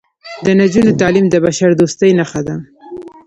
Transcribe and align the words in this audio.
د 0.45 0.47
نجونو 0.59 0.91
تعلیم 1.01 1.25
د 1.29 1.35
بشردوستۍ 1.45 2.11
نښه 2.19 2.41
ده. 2.47 2.55